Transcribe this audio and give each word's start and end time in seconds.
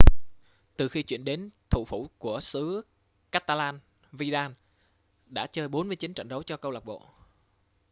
từ 0.77 0.87
khi 0.89 1.03
chuyển 1.03 1.25
đến 1.25 1.49
thủ 1.69 1.85
phủ 1.85 2.07
của 2.17 2.39
xứ 2.41 2.81
catalan 3.31 3.79
vidal 4.11 4.51
đã 5.25 5.47
chơi 5.47 5.67
49 5.67 6.13
trận 6.13 6.27
đấu 6.27 6.43
cho 6.43 6.57
câu 6.57 6.71
lạc 6.71 6.85
bộ 6.85 7.01